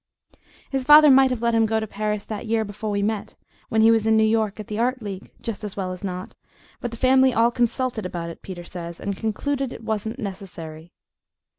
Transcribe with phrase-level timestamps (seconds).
[0.71, 3.35] His father might have let him go to Paris that year before we met,
[3.69, 6.33] when he was in New York at the Art League, just as well as not,
[6.79, 10.91] but the family all consulted about it, Peter says, and concluded it wasn't "necessary."